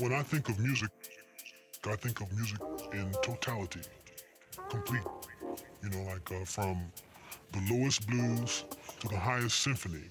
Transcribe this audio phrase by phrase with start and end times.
[0.00, 0.88] when I think of music,
[1.86, 2.58] I think of music
[2.92, 3.80] in totality,
[4.70, 5.02] complete.
[5.82, 6.90] You know, like uh, from
[7.52, 8.64] the lowest blues
[9.00, 10.04] to the highest symphony.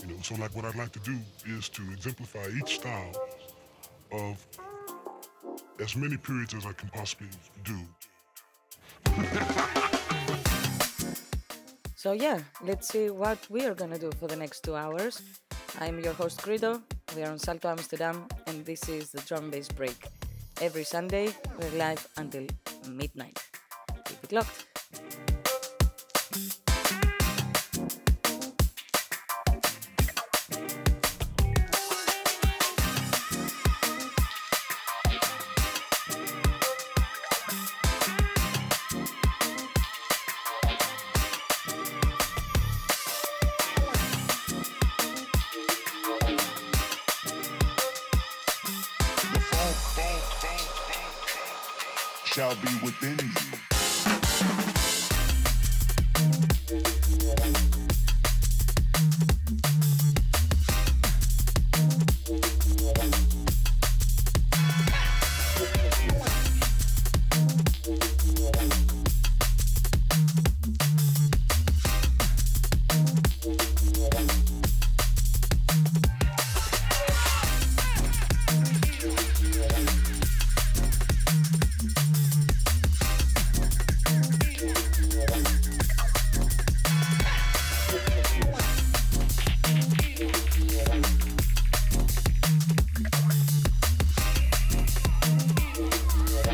[0.00, 1.16] You know, so like what I'd like to do
[1.46, 3.12] is to exemplify each style
[4.12, 4.46] of
[5.80, 7.28] as many periods as I can possibly
[7.64, 7.78] do.
[11.96, 15.22] so yeah, let's see what we are gonna do for the next two hours.
[15.80, 16.82] I'm your host Grido.
[17.14, 20.08] We are on Salto Amsterdam, and this is the drum bass break.
[20.60, 21.28] Every Sunday,
[21.60, 22.46] we're live until
[22.88, 23.38] midnight.
[24.04, 24.63] Keep it locked.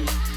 [0.07, 0.30] Bye.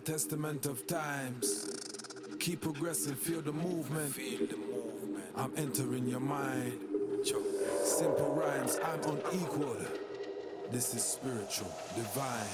[0.00, 1.70] Testament of times.
[2.38, 4.14] Keep progressing, feel the movement.
[4.14, 5.24] Feel the movement.
[5.36, 6.78] I'm entering your mind.
[7.84, 9.76] Simple rhymes, I'm unequal.
[10.70, 12.46] This is spiritual, divine.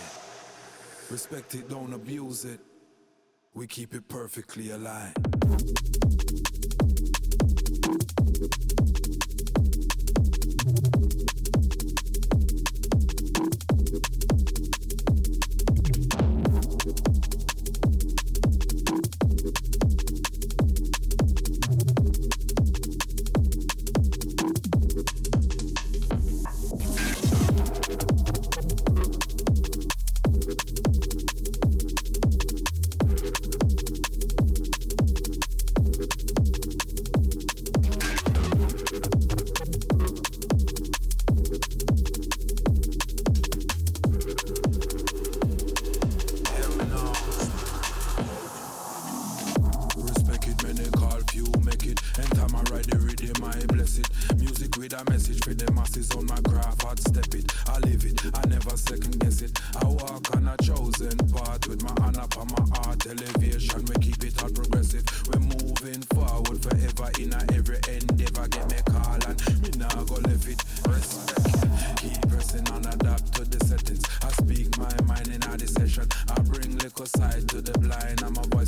[1.11, 2.61] Respect it, don't abuse it.
[3.53, 6.54] We keep it perfectly aligned.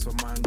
[0.07, 0.46] for mine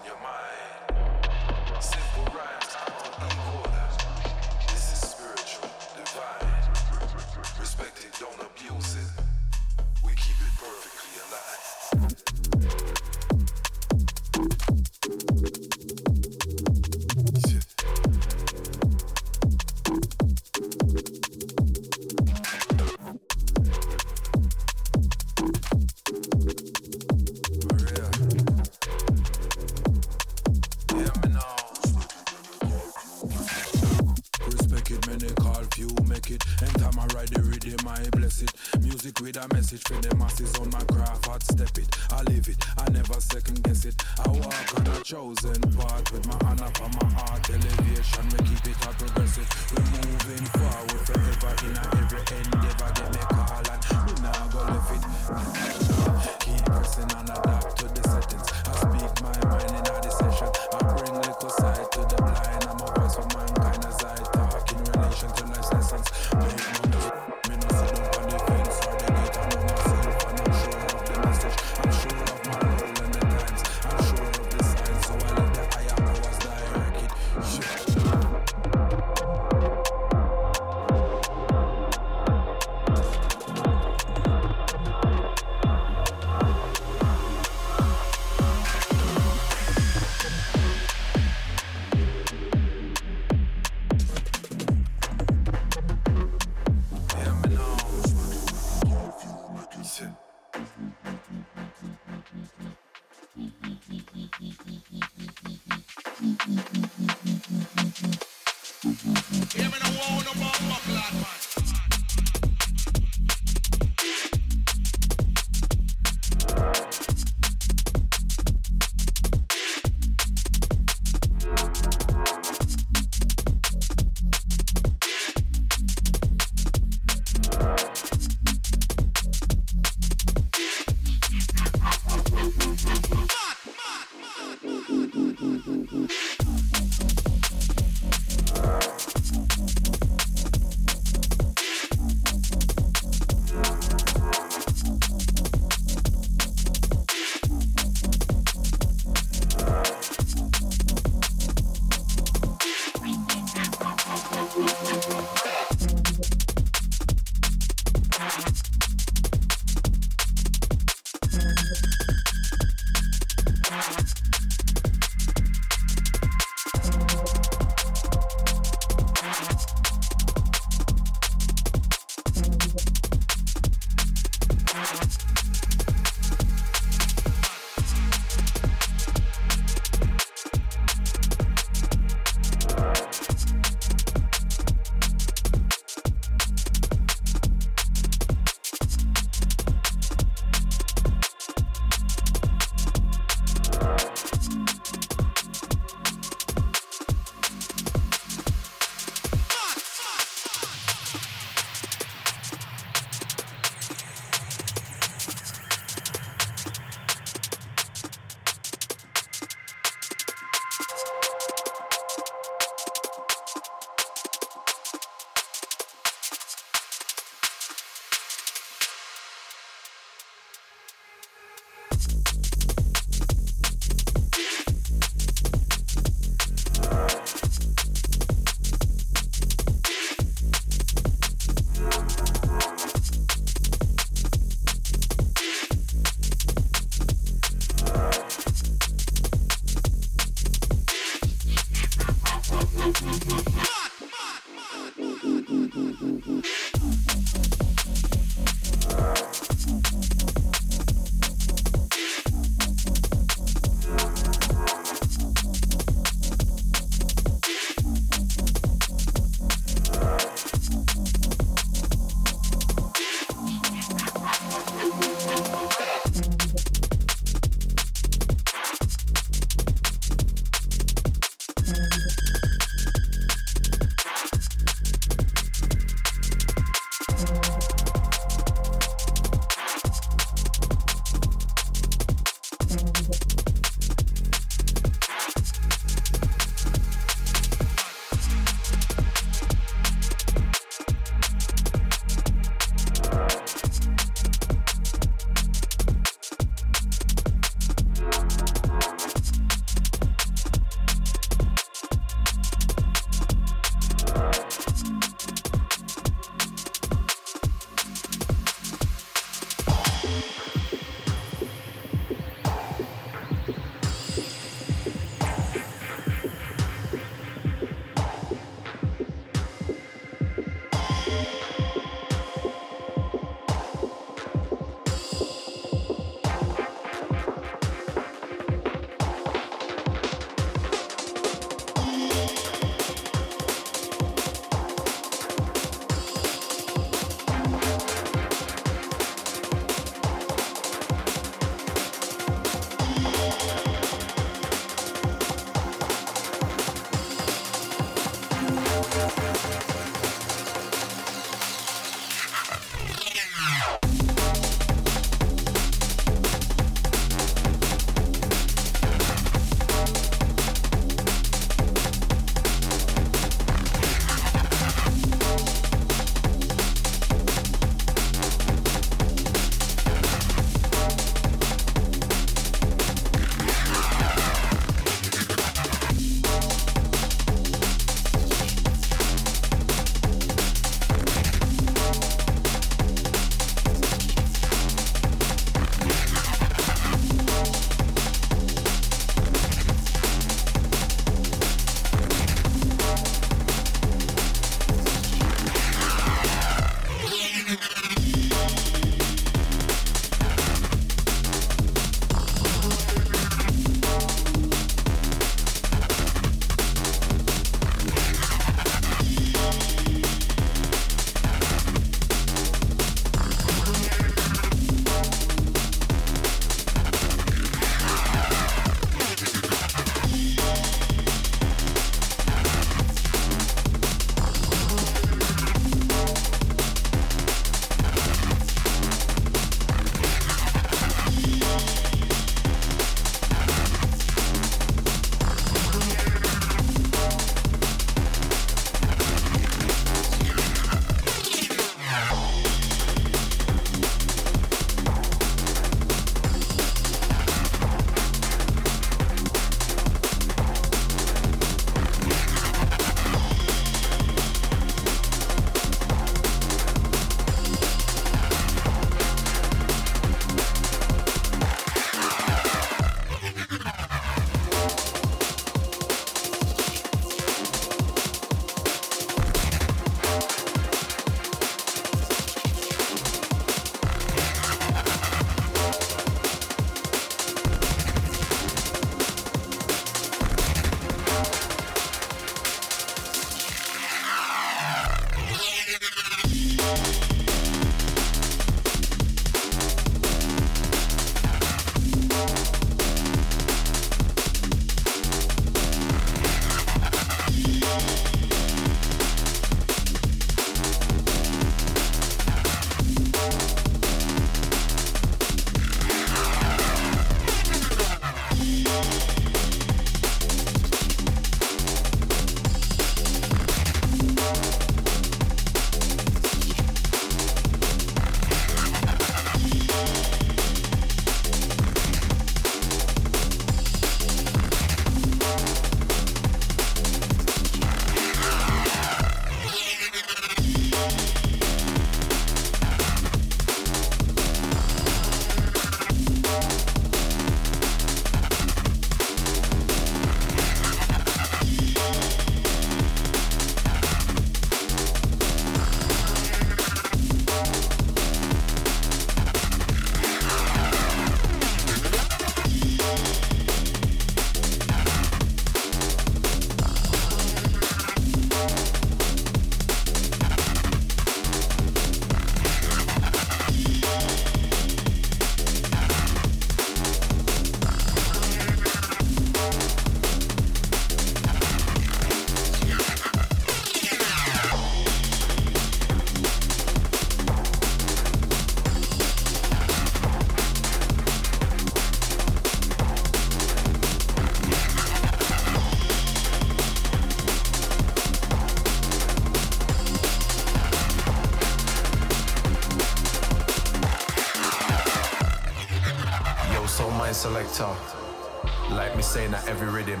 [597.60, 600.00] Like me saying that every rhythm.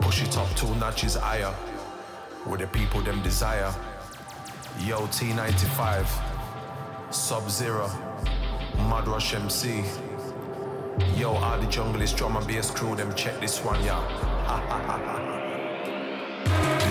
[0.00, 1.54] Push it up two notches higher.
[2.46, 3.72] With the people them desire.
[4.80, 6.04] Yo T95.
[7.12, 7.88] Sub Zero.
[8.88, 9.84] Mud Rush MC.
[11.16, 15.48] Yo, all the jungle drum and bass crew, them check this one, yeah.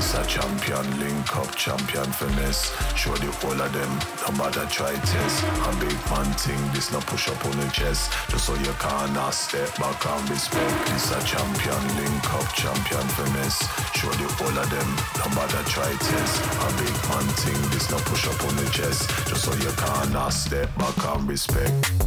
[0.02, 2.74] This a champion, link up champion finesse.
[2.98, 3.92] Show the whole of them,
[4.26, 5.44] no matter try test.
[5.46, 8.12] A big man thing, this no push up on the chest.
[8.28, 10.74] Just so you can't step back and respect.
[10.90, 13.62] This a champion, link up champion finesse.
[13.94, 14.90] Show the whole of them,
[15.22, 16.42] no matter try test.
[16.50, 19.06] A big man thing, this no push up on the chest.
[19.30, 22.01] Just so you can't step back and respect.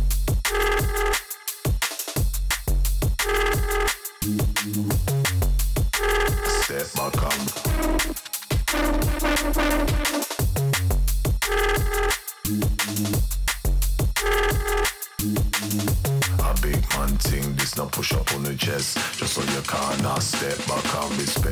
[20.50, 21.43] Step and respect,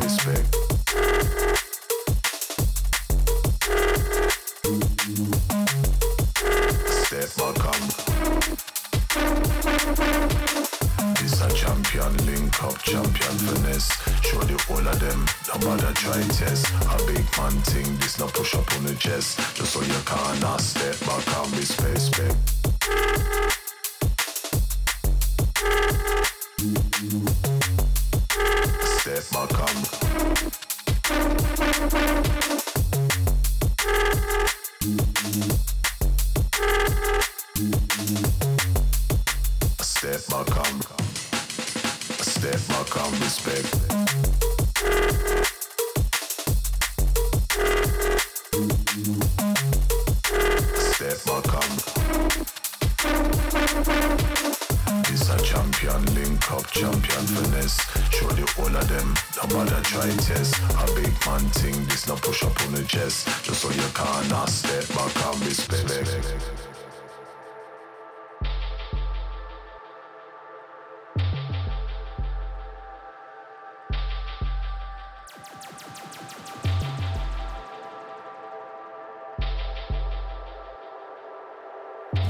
[61.32, 63.26] Man thing, this no push up on the chest.
[63.42, 66.12] Just so you can't step back and respect.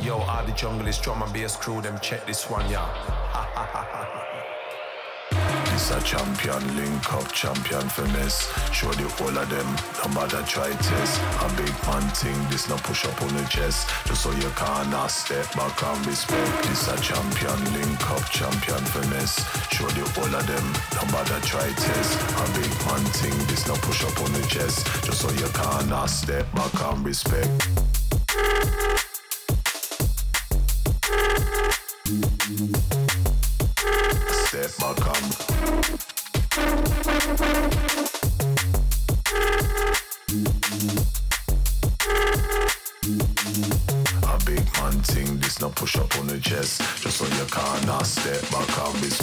[0.01, 4.29] Yo, all the jungle is drum and bass crew, them check this one, yeah.
[5.73, 8.53] This a champion, link up, champion finesse.
[8.73, 9.65] Show the whole of them,
[10.05, 11.21] no matter try test.
[11.41, 13.89] A big man thing, this no push up on the chest.
[14.05, 16.63] Just so you can't step back and respect.
[16.65, 19.41] This a champion, link up, champion finesse.
[19.73, 22.21] Show the whole of them, no matter try test.
[22.21, 24.85] A big man thing, this no push up on the chest.
[25.05, 28.02] Just so you can't step back and respect.
[48.23, 49.22] Step back and respect,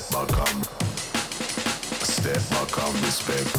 [0.00, 0.64] step back and
[2.04, 3.50] step back and respect.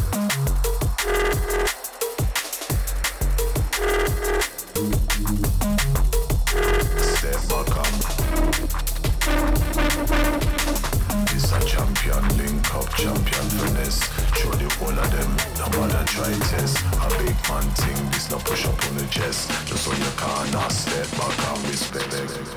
[12.97, 14.02] Champion, finesse.
[14.36, 14.52] Show
[14.97, 15.32] of them,
[16.06, 16.78] try test.
[16.95, 19.49] A big man thing, this no push up on the chest.
[19.65, 22.49] Just so you can't step back respect.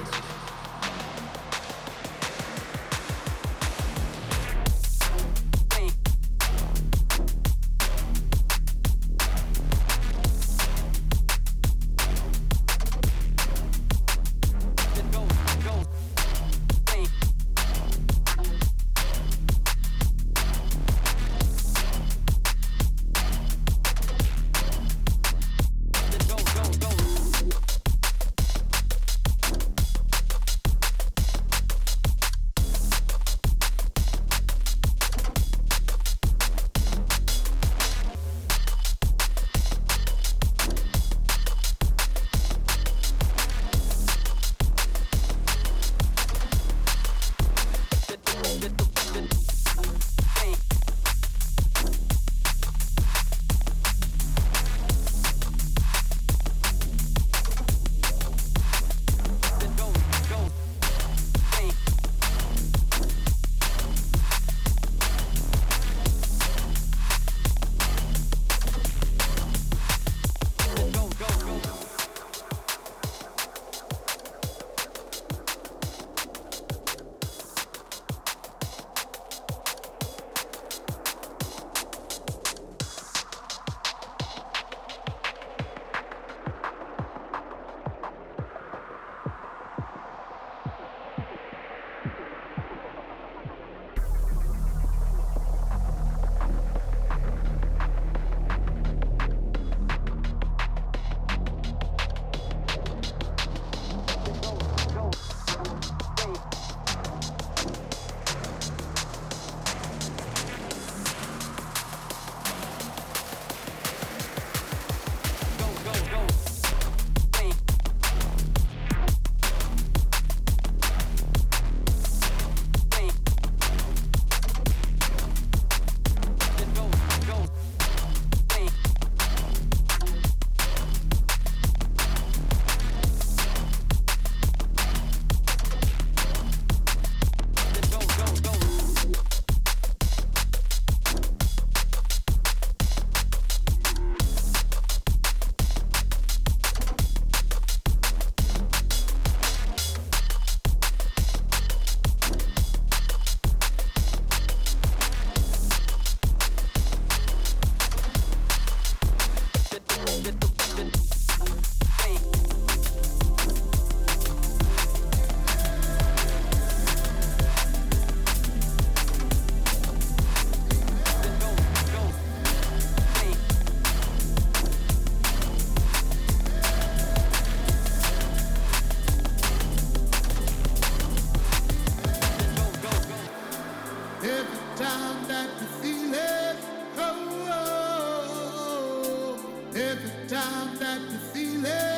[190.32, 191.91] time that you feel it.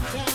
[0.00, 0.29] time.